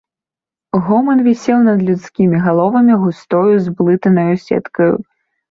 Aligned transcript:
Гоман 0.85 1.19
вісеў 1.27 1.59
над 1.67 1.83
людскімі 1.89 2.41
галовамі 2.47 2.93
густою, 3.05 3.53
зблытанаю 3.69 4.33
сеткаю. 4.49 4.91